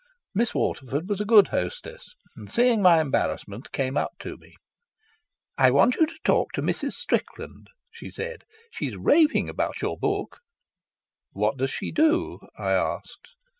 [0.33, 4.55] Miss Waterford was a good hostess, and seeing my embarrassment came up to me.
[5.59, 6.93] "I want you to talk to Mrs.
[6.93, 8.43] Strickland," she said.
[8.71, 10.39] "She's raving about your book."
[11.33, 13.35] "What does she do?" I asked.